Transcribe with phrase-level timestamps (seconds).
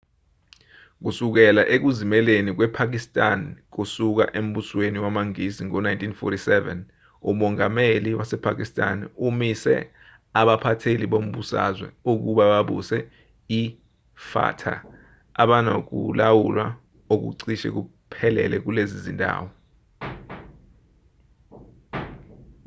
[1.03, 3.39] kusukela ekuzimeleni kwepakistan
[3.73, 6.51] kusuka embusweni wamangisi ngo-1947
[7.31, 9.75] umongameli wasepakistan umise
[10.39, 12.97] abaphatheli bombusazwe ukuba babuse
[13.61, 14.73] ifata
[15.41, 16.65] abanokulawula
[17.13, 19.47] okucishe kuphelele kulezi zindawo